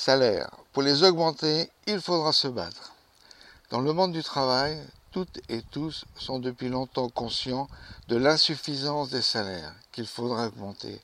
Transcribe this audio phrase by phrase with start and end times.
[0.00, 0.48] Salaire.
[0.72, 2.92] Pour les augmenter, il faudra se battre.
[3.70, 7.66] Dans le monde du travail, toutes et tous sont depuis longtemps conscients
[8.06, 11.00] de l'insuffisance des salaires qu'il faudra augmenter.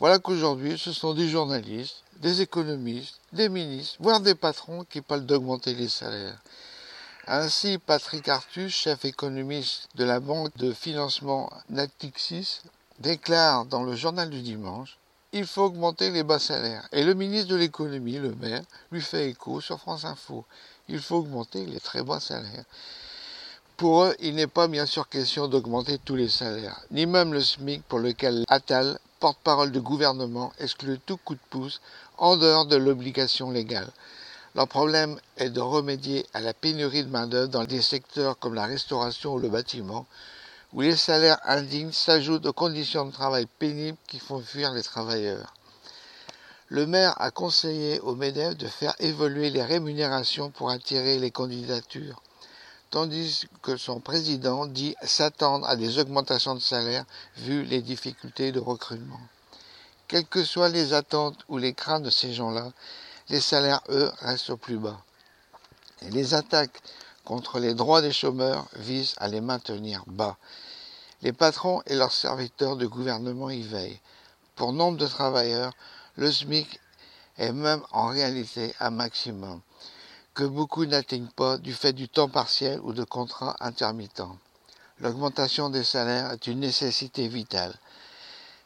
[0.00, 5.24] Voilà qu'aujourd'hui, ce sont des journalistes, des économistes, des ministres, voire des patrons qui parlent
[5.24, 6.42] d'augmenter les salaires.
[7.28, 12.62] Ainsi, Patrick Artus, chef économiste de la banque de financement Natixis,
[12.98, 14.98] déclare dans le journal du dimanche
[15.32, 16.86] il faut augmenter les bas salaires.
[16.92, 20.44] Et le ministre de l'économie, le maire, lui fait écho sur France Info.
[20.88, 22.64] Il faut augmenter les très bas salaires.
[23.76, 27.40] Pour eux, il n'est pas bien sûr question d'augmenter tous les salaires, ni même le
[27.40, 31.80] SMIC pour lequel Attal, porte-parole du gouvernement, exclut tout coup de pouce
[32.18, 33.90] en dehors de l'obligation légale.
[34.54, 38.66] Leur problème est de remédier à la pénurie de main-d'œuvre dans des secteurs comme la
[38.66, 40.06] restauration ou le bâtiment,
[40.72, 45.54] où les salaires indignes s'ajoutent aux conditions de travail pénibles qui font fuir les travailleurs.
[46.68, 52.22] Le maire a conseillé au MEDEF de faire évoluer les rémunérations pour attirer les candidatures,
[52.90, 57.04] tandis que son président dit s'attendre à des augmentations de salaire
[57.36, 59.20] vu les difficultés de recrutement.
[60.08, 62.72] Quelles que soient les attentes ou les craintes de ces gens-là,
[63.28, 65.00] les salaires, eux, restent au plus bas.
[66.02, 66.82] Et les attaques
[67.24, 70.36] contre les droits des chômeurs visent à les maintenir bas.
[71.22, 74.00] Les patrons et leurs serviteurs de gouvernement y veillent.
[74.56, 75.72] Pour nombre de travailleurs,
[76.16, 76.80] le SMIC
[77.38, 79.60] est même en réalité un maximum,
[80.34, 84.36] que beaucoup n'atteignent pas du fait du temps partiel ou de contrats intermittents.
[85.00, 87.74] L'augmentation des salaires est une nécessité vitale.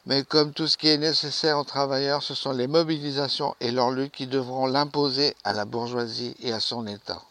[0.05, 3.91] Mais comme tout ce qui est nécessaire aux travailleurs, ce sont les mobilisations et leurs
[3.91, 7.21] luttes qui devront l'imposer à la bourgeoisie et à son État.